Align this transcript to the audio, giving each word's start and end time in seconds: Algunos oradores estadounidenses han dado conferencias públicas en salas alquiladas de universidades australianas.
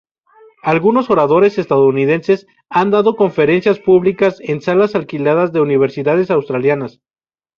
Algunos 0.63 1.11
oradores 1.11 1.59
estadounidenses 1.59 2.47
han 2.69 2.89
dado 2.89 3.15
conferencias 3.15 3.77
públicas 3.77 4.37
en 4.39 4.59
salas 4.59 4.95
alquiladas 4.95 5.53
de 5.53 5.61
universidades 5.61 6.31
australianas. 6.31 7.01